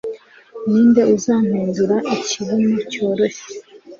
ninde 0.69 1.01
uzampindura 1.15 1.95
ikibuno 2.15 2.77
cyoroshye 2.91 3.45